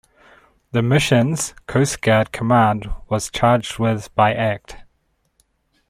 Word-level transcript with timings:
The 0.71 0.81
missions, 0.81 1.53
Coast 1.67 2.01
Guard 2.01 2.31
Command 2.31 2.89
was 3.07 3.29
charged 3.29 3.77
with 3.77 4.09
by 4.15 4.33
Act. 4.33 4.77